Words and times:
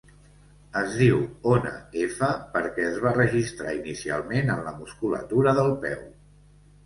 Es 0.79 0.93
diu 1.01 1.19
ona 1.55 1.73
F 2.05 2.29
perquè 2.55 2.87
es 2.93 2.97
va 3.03 3.13
registrar 3.17 3.75
inicialment 3.81 4.49
en 4.57 4.65
la 4.69 4.75
musculatura 4.81 5.57
del 5.61 5.71
peu. 5.85 6.01